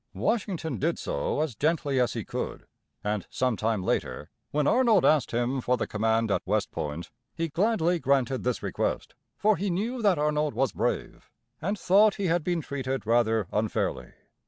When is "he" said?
2.13-2.25, 7.35-7.49, 9.57-9.69, 12.15-12.25